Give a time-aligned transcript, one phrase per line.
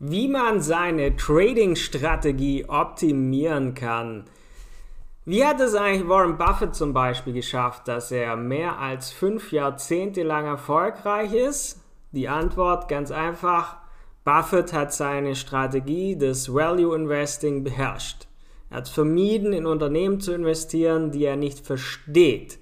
[0.00, 4.24] wie man seine Trading-Strategie optimieren kann.
[5.26, 10.22] Wie hat es eigentlich Warren Buffett zum Beispiel geschafft, dass er mehr als fünf Jahrzehnte
[10.22, 11.82] lang erfolgreich ist?
[12.12, 13.76] Die Antwort ganz einfach.
[14.24, 18.26] Buffett hat seine Strategie des Value Investing beherrscht.
[18.70, 22.58] Er hat vermieden, in Unternehmen zu investieren, die er nicht versteht.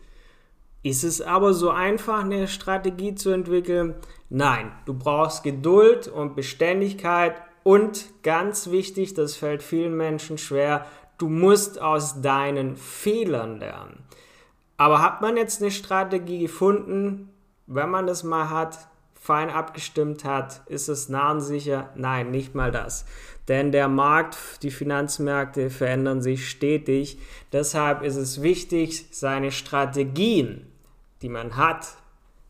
[0.83, 3.95] Ist es aber so einfach, eine Strategie zu entwickeln?
[4.31, 7.35] Nein, du brauchst Geduld und Beständigkeit
[7.65, 10.87] und ganz wichtig, das fällt vielen Menschen schwer,
[11.19, 14.05] du musst aus deinen Fehlern lernen.
[14.77, 17.31] Aber hat man jetzt eine Strategie gefunden,
[17.67, 21.91] wenn man das mal hat, fein abgestimmt hat, ist es nahensicher?
[21.95, 23.05] Nein, nicht mal das.
[23.49, 27.19] Denn der Markt, die Finanzmärkte verändern sich stetig.
[27.53, 30.67] Deshalb ist es wichtig, seine Strategien,
[31.23, 31.89] die man hat,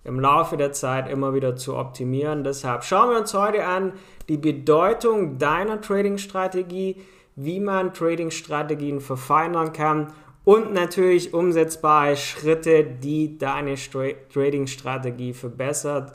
[0.05, 2.43] im Laufe der Zeit immer wieder zu optimieren.
[2.43, 3.93] Deshalb schauen wir uns heute an
[4.29, 6.97] die Bedeutung deiner Trading-Strategie,
[7.37, 10.13] wie man Trading-Strategien verfeinern kann
[10.45, 16.13] und natürlich umsetzbare Schritte, die deine Trading-Strategie verbessert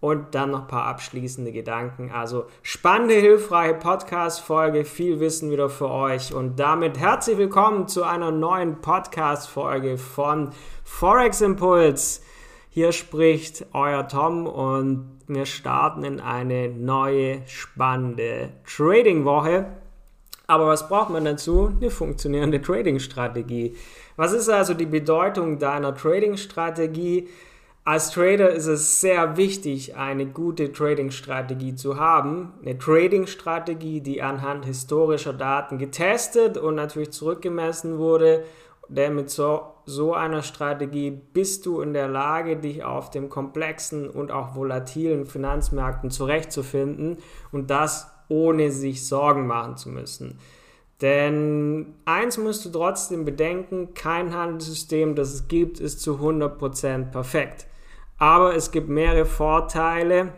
[0.00, 2.10] und dann noch ein paar abschließende Gedanken.
[2.10, 6.34] Also spannende, hilfreiche Podcast-Folge, viel Wissen wieder für euch.
[6.34, 10.50] Und damit herzlich willkommen zu einer neuen Podcast-Folge von
[10.84, 12.22] Forex Impuls.
[12.68, 19.66] Hier spricht euer Tom und wir starten in eine neue, spannende Trading-Woche.
[20.46, 21.72] Aber was braucht man dazu?
[21.74, 23.74] Eine funktionierende Trading-Strategie.
[24.16, 27.28] Was ist also die Bedeutung deiner Trading-Strategie?
[27.86, 32.52] Als Trader ist es sehr wichtig, eine gute Trading-Strategie zu haben.
[32.60, 38.42] Eine Trading-Strategie, die anhand historischer Daten getestet und natürlich zurückgemessen wurde.
[38.88, 44.10] Denn mit so, so einer Strategie bist du in der Lage, dich auf den komplexen
[44.10, 47.18] und auch volatilen Finanzmärkten zurechtzufinden
[47.52, 50.40] und das ohne sich Sorgen machen zu müssen.
[51.02, 57.66] Denn eins musst du trotzdem bedenken, kein Handelssystem, das es gibt, ist zu 100% perfekt.
[58.18, 60.32] Aber es gibt mehrere Vorteile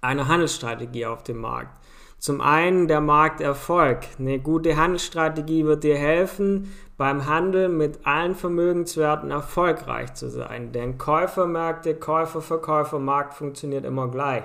[0.00, 1.78] einer Handelsstrategie auf dem Markt.
[2.18, 4.00] Zum einen der Markterfolg.
[4.18, 10.70] Eine gute Handelsstrategie wird dir helfen, beim Handel mit allen Vermögenswerten erfolgreich zu sein.
[10.70, 14.44] Denn Käufermärkte, Käufer-Verkäufermarkt funktioniert immer gleich.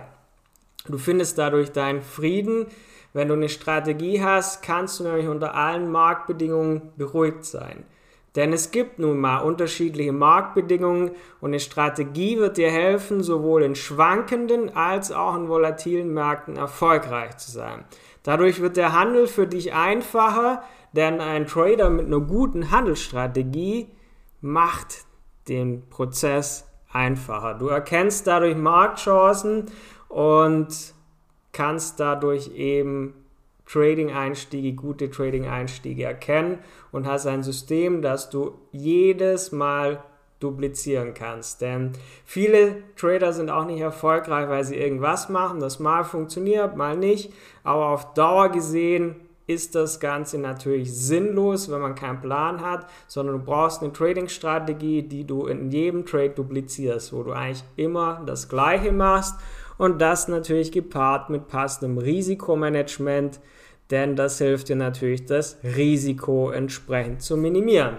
[0.88, 2.66] Du findest dadurch deinen Frieden.
[3.13, 7.84] Wenn du eine Strategie hast, kannst du nämlich unter allen Marktbedingungen beruhigt sein.
[8.38, 11.09] Denn es gibt nun mal unterschiedliche Marktbedingungen
[11.42, 17.36] und eine Strategie wird dir helfen, sowohl in schwankenden als auch in volatilen Märkten erfolgreich
[17.38, 17.84] zu sein.
[18.22, 20.62] Dadurch wird der Handel für dich einfacher,
[20.94, 23.88] denn ein Trader mit einer guten Handelsstrategie
[24.40, 25.06] macht
[25.48, 27.56] den Prozess einfacher.
[27.56, 29.66] Du erkennst dadurch Marktchancen
[30.09, 30.94] und
[31.54, 33.16] kannst dadurch eben
[33.72, 36.60] Trading-Einstiege, gute Trading-Einstiege erkennen
[36.92, 40.04] und hast ein System, das du jedes Mal
[40.40, 41.62] duplizieren kannst.
[41.62, 46.96] Denn viele Trader sind auch nicht erfolgreich, weil sie irgendwas machen, das mal funktioniert, mal
[46.96, 47.34] nicht.
[47.64, 49.16] Aber auf Dauer gesehen
[49.48, 55.04] ist das Ganze natürlich sinnlos, wenn man keinen Plan hat, sondern du brauchst eine Trading-Strategie,
[55.04, 59.36] die du in jedem Trade duplizierst, wo du eigentlich immer das Gleiche machst
[59.78, 63.40] und das natürlich gepaart mit passendem Risikomanagement,
[63.92, 67.98] denn das hilft dir natürlich, das Risiko entsprechend zu minimieren.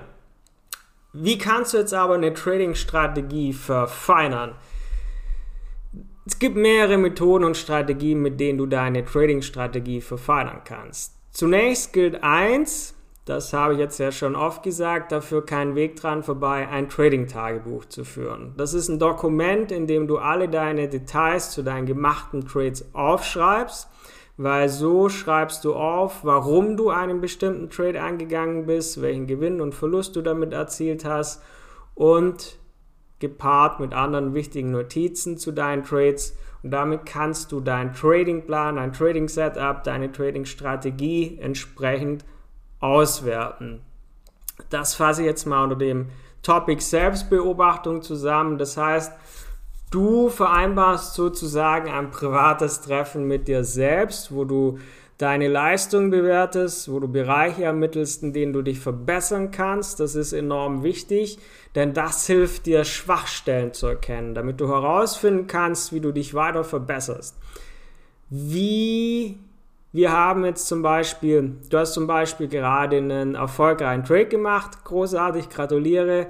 [1.12, 4.54] Wie kannst du jetzt aber eine Trading-Strategie verfeinern?
[6.26, 11.14] Es gibt mehrere Methoden und Strategien, mit denen du deine Trading-Strategie verfeinern kannst.
[11.30, 12.94] Zunächst gilt eins,
[13.28, 17.84] das habe ich jetzt ja schon oft gesagt, dafür keinen Weg dran vorbei, ein Trading-Tagebuch
[17.86, 18.54] zu führen.
[18.56, 23.88] Das ist ein Dokument, in dem du alle deine Details zu deinen gemachten Trades aufschreibst
[24.38, 29.74] weil so schreibst du auf, warum du einen bestimmten Trade angegangen bist, welchen Gewinn und
[29.74, 31.42] Verlust du damit erzielt hast
[31.96, 32.56] und
[33.18, 38.92] gepaart mit anderen wichtigen Notizen zu deinen Trades und damit kannst du deinen Tradingplan, dein
[38.92, 42.24] Trading Setup, deine Trading Strategie entsprechend
[42.80, 43.80] auswerten.
[44.70, 46.08] Das fasse ich jetzt mal unter dem
[46.42, 48.58] Topic Selbstbeobachtung zusammen.
[48.58, 49.12] Das heißt,
[49.90, 54.78] Du vereinbarst sozusagen ein privates Treffen mit dir selbst, wo du
[55.16, 59.98] deine Leistung bewertest, wo du Bereiche ermittelst, in denen du dich verbessern kannst.
[59.98, 61.38] Das ist enorm wichtig,
[61.74, 66.64] denn das hilft dir, Schwachstellen zu erkennen, damit du herausfinden kannst, wie du dich weiter
[66.64, 67.34] verbesserst.
[68.28, 69.38] Wie
[69.92, 75.48] wir haben jetzt zum Beispiel, du hast zum Beispiel gerade einen erfolgreichen Trade gemacht, großartig,
[75.48, 76.26] gratuliere,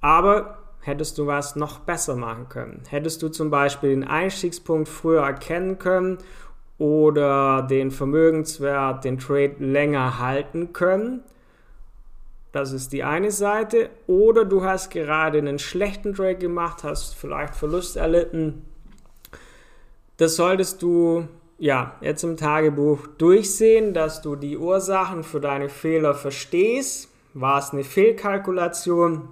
[0.00, 2.82] aber hättest du was noch besser machen können?
[2.88, 6.18] Hättest du zum Beispiel den Einstiegspunkt früher erkennen können
[6.78, 11.22] oder den Vermögenswert, den Trade länger halten können.
[12.52, 13.90] Das ist die eine Seite.
[14.06, 18.64] Oder du hast gerade einen schlechten Trade gemacht, hast vielleicht Verlust erlitten.
[20.16, 21.28] Das solltest du
[21.58, 27.10] ja jetzt im Tagebuch durchsehen, dass du die Ursachen für deine Fehler verstehst.
[27.34, 29.28] War es eine Fehlkalkulation?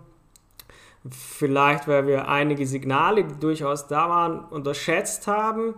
[1.08, 5.74] Vielleicht, weil wir einige Signale, die durchaus da waren, unterschätzt haben.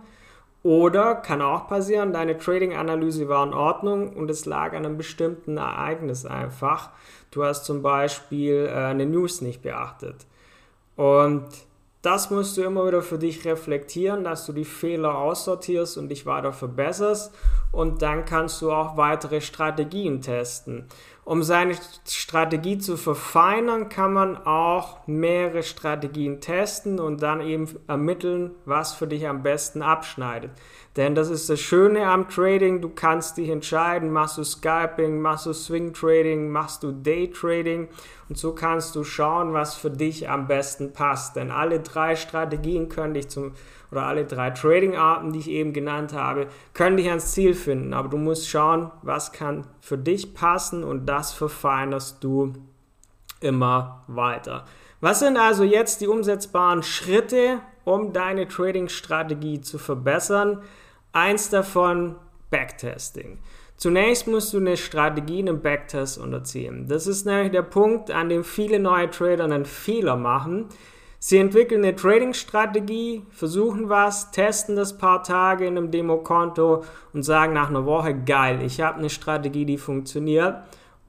[0.61, 5.55] Oder kann auch passieren, deine Trading-Analyse war in Ordnung und es lag an einem bestimmten
[5.55, 6.89] Ereignis einfach.
[7.31, 10.25] Du hast zum Beispiel äh, eine News nicht beachtet.
[10.97, 11.45] Und
[12.01, 16.25] das musst du immer wieder für dich reflektieren, dass du die Fehler aussortierst und dich
[16.25, 17.33] weiter verbesserst.
[17.71, 20.85] Und dann kannst du auch weitere Strategien testen.
[21.29, 21.75] Um seine
[22.07, 29.05] Strategie zu verfeinern, kann man auch mehrere Strategien testen und dann eben ermitteln, was für
[29.05, 30.49] dich am besten abschneidet.
[30.97, 35.45] Denn das ist das Schöne am Trading, du kannst dich entscheiden, machst du Scalping, machst
[35.45, 37.89] du Swing Trading, machst du Day Trading
[38.27, 41.35] und so kannst du schauen, was für dich am besten passt.
[41.35, 43.51] Denn alle drei Strategien können dich zum
[43.91, 47.93] oder alle drei Trading-Arten, die ich eben genannt habe, können dich ans Ziel finden.
[47.93, 52.53] Aber du musst schauen, was kann für dich passen und das verfeinerst du
[53.41, 54.65] immer weiter.
[55.01, 60.61] Was sind also jetzt die umsetzbaren Schritte, um deine Trading-Strategie zu verbessern?
[61.13, 62.15] Eins davon,
[62.49, 63.39] Backtesting.
[63.77, 66.87] Zunächst musst du eine Strategie einem Backtest unterziehen.
[66.89, 70.65] Das ist nämlich der Punkt, an dem viele neue Trader einen Fehler machen.
[71.21, 77.51] Sie entwickeln eine Trading-Strategie, versuchen was, testen das paar Tage in einem Demokonto und sagen
[77.51, 80.55] nach einer Woche, geil, ich habe eine Strategie, die funktioniert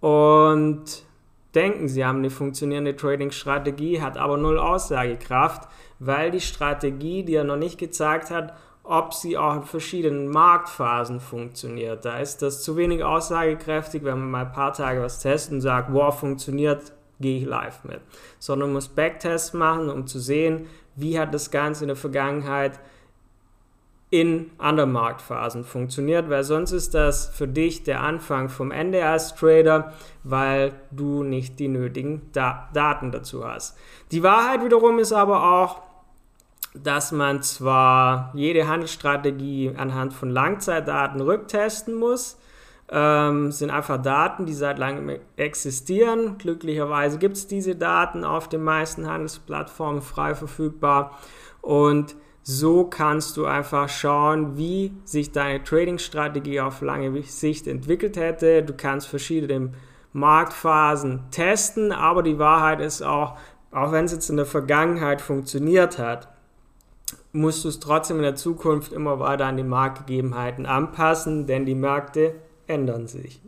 [0.00, 1.04] und
[1.54, 5.68] denken, sie haben eine funktionierende Trading-Strategie, hat aber null Aussagekraft,
[6.00, 11.20] weil die Strategie, die er noch nicht gezeigt hat, ob sie auch in verschiedenen Marktphasen
[11.20, 12.04] funktioniert.
[12.04, 15.60] Da ist das zu wenig aussagekräftig, wenn man mal ein paar Tage was testet und
[15.60, 18.00] sagt, wow, funktioniert, gehe ich live mit,
[18.38, 22.81] sondern muss Backtests machen, um zu sehen, wie hat das Ganze in der Vergangenheit
[24.11, 29.37] in anderen Marktphasen funktioniert, weil sonst ist das für dich der Anfang vom Ende als
[29.37, 29.93] Trader,
[30.25, 33.78] weil du nicht die nötigen da Daten dazu hast.
[34.11, 35.82] Die Wahrheit wiederum ist aber auch,
[36.75, 42.39] dass man zwar jede Handelsstrategie anhand von Langzeitdaten rücktesten muss,
[42.90, 46.38] ähm, sind einfach Daten, die seit langem existieren.
[46.38, 51.19] Glücklicherweise gibt es diese Daten auf den meisten Handelsplattformen frei verfügbar
[51.62, 58.62] und so kannst du einfach schauen, wie sich deine Trading-Strategie auf lange Sicht entwickelt hätte.
[58.62, 59.72] Du kannst verschiedene
[60.12, 63.37] Marktphasen testen, aber die Wahrheit ist auch,
[63.70, 66.28] auch wenn es jetzt in der Vergangenheit funktioniert hat,
[67.32, 71.75] musst du es trotzdem in der Zukunft immer weiter an die Marktgegebenheiten anpassen, denn die
[71.75, 72.34] Märkte
[72.70, 73.40] ändern sich.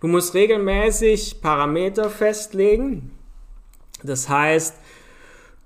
[0.00, 3.12] Du musst regelmäßig Parameter festlegen.
[4.02, 4.76] Das heißt,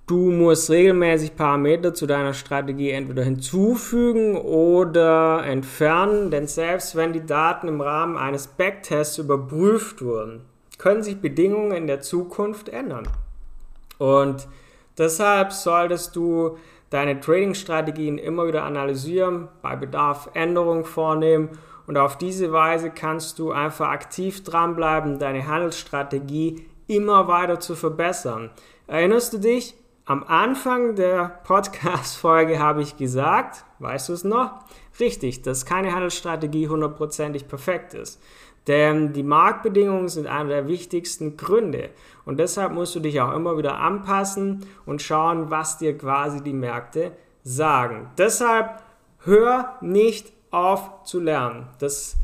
[0.06, 7.26] du musst regelmäßig Parameter zu deiner Strategie entweder hinzufügen oder entfernen, denn selbst wenn die
[7.26, 10.42] Daten im Rahmen eines Backtests überprüft wurden,
[10.78, 13.08] können sich Bedingungen in der Zukunft ändern.
[13.98, 14.48] Und
[14.96, 16.56] deshalb solltest du
[16.88, 21.50] deine Trading-Strategien immer wieder analysieren, bei Bedarf Änderungen vornehmen
[21.90, 28.50] und auf diese Weise kannst du einfach aktiv dranbleiben, deine Handelsstrategie immer weiter zu verbessern.
[28.86, 29.74] Erinnerst du dich?
[30.04, 34.60] Am Anfang der Podcast-Folge habe ich gesagt, weißt du es noch?
[35.00, 38.22] Richtig, dass keine Handelsstrategie hundertprozentig perfekt ist.
[38.68, 41.90] Denn die Marktbedingungen sind einer der wichtigsten Gründe.
[42.24, 46.52] Und deshalb musst du dich auch immer wieder anpassen und schauen, was dir quasi die
[46.52, 47.10] Märkte
[47.42, 48.12] sagen.
[48.16, 48.80] Deshalb
[49.24, 51.66] hör nicht auf zu lernen.
[51.78, 52.16] Das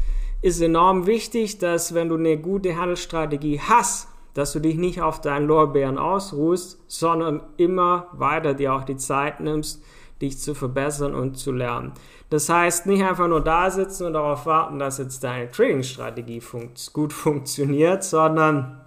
[0.42, 5.21] ist enorm wichtig, dass wenn du eine gute Handelsstrategie hast, dass du dich nicht auf
[5.21, 9.83] deinen Lorbeeren ausruhst, sondern immer weiter dir auch die Zeit nimmst,
[10.21, 11.92] dich zu verbessern und zu lernen.
[12.30, 16.92] Das heißt, nicht einfach nur da sitzen und darauf warten, dass jetzt deine Trading-Strategie funkt,
[16.92, 18.80] gut funktioniert, sondern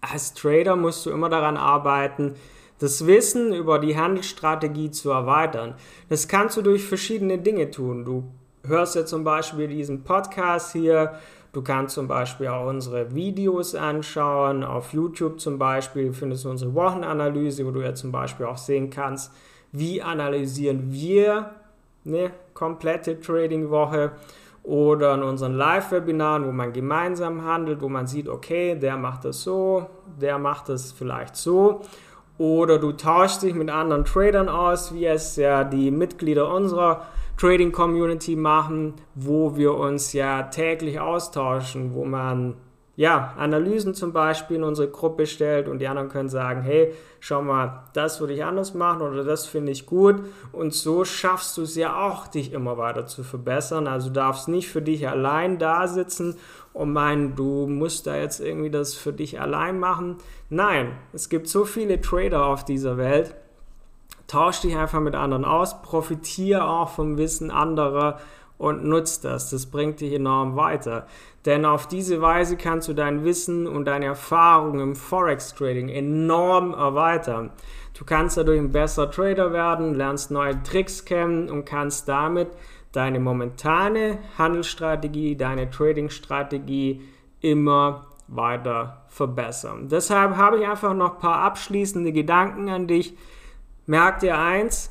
[0.00, 2.34] als Trader musst du immer daran arbeiten,
[2.78, 5.74] das Wissen über die Handelsstrategie zu erweitern.
[6.08, 8.04] Das kannst du durch verschiedene Dinge tun.
[8.04, 8.24] Du
[8.66, 11.14] hörst dir zum Beispiel diesen Podcast hier.
[11.52, 14.64] Du kannst zum Beispiel auch unsere Videos anschauen.
[14.64, 18.88] Auf YouTube zum Beispiel findest du unsere Wochenanalyse, wo du ja zum Beispiel auch sehen
[18.88, 19.32] kannst,
[19.70, 21.50] wie analysieren wir
[22.06, 24.12] eine komplette Trading-Woche
[24.62, 29.42] oder in unseren Live-Webinaren, wo man gemeinsam handelt, wo man sieht, okay, der macht das
[29.42, 29.86] so,
[30.20, 31.80] der macht das vielleicht so.
[32.38, 37.02] Oder du tauschst dich mit anderen Tradern aus, wie es ja die Mitglieder unserer
[37.36, 42.56] Trading Community machen, wo wir uns ja täglich austauschen, wo man
[42.94, 47.40] ja, Analysen zum Beispiel in unsere Gruppe stellt und die anderen können sagen, hey, schau
[47.40, 50.16] mal, das würde ich anders machen oder das finde ich gut
[50.52, 53.86] und so schaffst du es ja auch, dich immer weiter zu verbessern.
[53.86, 56.36] Also du darfst nicht für dich allein da sitzen
[56.74, 60.16] und meinen, du musst da jetzt irgendwie das für dich allein machen.
[60.50, 63.34] Nein, es gibt so viele Trader auf dieser Welt.
[64.26, 68.18] Tausch dich einfach mit anderen aus, profitiere auch vom Wissen anderer
[68.58, 69.50] und nutzt das.
[69.50, 71.06] Das bringt dich enorm weiter.
[71.44, 77.50] Denn auf diese Weise kannst du dein Wissen und deine Erfahrung im Forex-Trading enorm erweitern.
[77.98, 82.48] Du kannst dadurch ein besserer Trader werden, lernst neue Tricks kennen und kannst damit
[82.92, 87.02] deine momentane Handelsstrategie, deine Trading-Strategie
[87.40, 89.88] immer weiter verbessern.
[89.88, 93.16] Deshalb habe ich einfach noch ein paar abschließende Gedanken an dich.
[93.86, 94.90] Merk dir eins,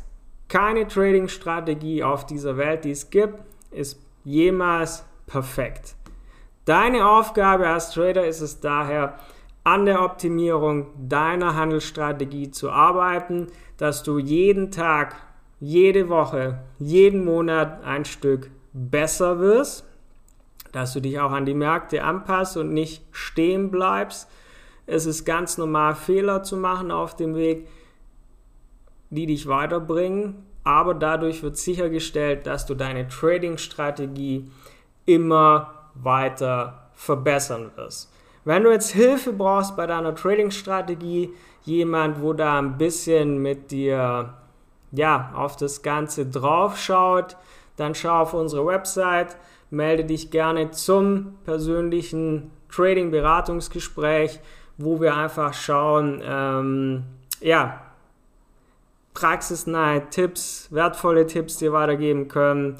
[0.49, 5.95] keine Trading-Strategie auf dieser Welt, die es gibt, ist jemals perfekt.
[6.65, 9.17] Deine Aufgabe als Trader ist es daher,
[9.63, 15.15] an der Optimierung deiner Handelsstrategie zu arbeiten, dass du jeden Tag,
[15.59, 19.85] jede Woche, jeden Monat ein Stück besser wirst,
[20.71, 24.29] dass du dich auch an die Märkte anpasst und nicht stehen bleibst.
[24.85, 27.67] Es ist ganz normal, Fehler zu machen auf dem Weg,
[29.11, 34.49] die dich weiterbringen, aber dadurch wird sichergestellt, dass du deine Trading-Strategie
[35.05, 38.11] immer weiter verbessern wirst.
[38.45, 44.33] Wenn du jetzt Hilfe brauchst bei deiner Trading-Strategie, jemand, wo da ein bisschen mit dir
[44.91, 47.37] ja, auf das Ganze drauf schaut,
[47.75, 49.37] dann schau auf unsere Website,
[49.69, 54.39] melde dich gerne zum persönlichen Trading-Beratungsgespräch,
[54.77, 57.03] wo wir einfach schauen, ähm,
[57.41, 57.81] ja,
[59.13, 62.77] praxisnahe Tipps, wertvolle Tipps dir weitergeben können,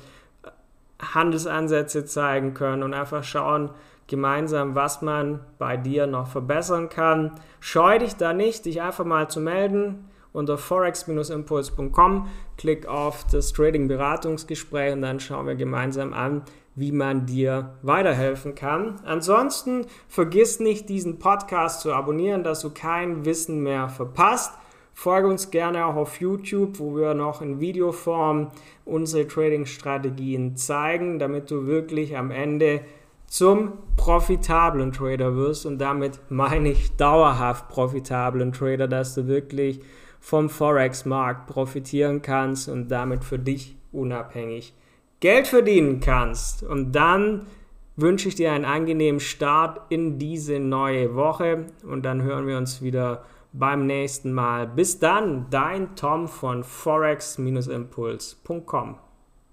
[1.01, 3.71] Handelsansätze zeigen können und einfach schauen
[4.07, 7.31] gemeinsam, was man bei dir noch verbessern kann.
[7.59, 12.27] Scheu dich da nicht, dich einfach mal zu melden unter forex-impuls.com.
[12.57, 16.43] Klick auf das Trading-Beratungsgespräch und dann schauen wir gemeinsam an,
[16.75, 18.99] wie man dir weiterhelfen kann.
[19.03, 24.53] Ansonsten vergiss nicht, diesen Podcast zu abonnieren, dass du kein Wissen mehr verpasst.
[25.01, 28.51] Folge uns gerne auch auf YouTube, wo wir noch in Videoform
[28.85, 32.81] unsere Trading-Strategien zeigen, damit du wirklich am Ende
[33.25, 35.65] zum profitablen Trader wirst.
[35.65, 39.79] Und damit meine ich dauerhaft profitablen Trader, dass du wirklich
[40.19, 44.75] vom Forex-Markt profitieren kannst und damit für dich unabhängig
[45.19, 46.61] Geld verdienen kannst.
[46.61, 47.47] Und dann
[47.95, 52.83] wünsche ich dir einen angenehmen Start in diese neue Woche und dann hören wir uns
[52.83, 54.67] wieder beim nächsten Mal.
[54.67, 58.97] Bis dann, dein Tom von forex-impuls.com.